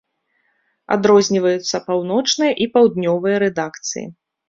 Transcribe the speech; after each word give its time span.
Адрозніваюцца 0.95 1.83
паўночная 1.91 2.51
і 2.67 2.71
паўднёвая 2.73 3.37
рэдакцыі. 3.49 4.05